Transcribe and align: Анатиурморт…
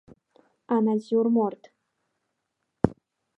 Анатиурморт… 0.75 1.63